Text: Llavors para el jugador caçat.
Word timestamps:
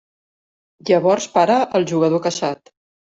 Llavors 0.89 1.27
para 1.35 1.59
el 1.81 1.87
jugador 1.93 2.23
caçat. 2.25 2.73